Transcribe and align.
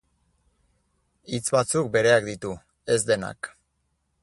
Hitz 1.35 1.43
batzuk 1.57 1.91
bereak 1.97 2.27
ditu, 2.31 2.57
ez 2.97 2.99
denak. 3.13 3.55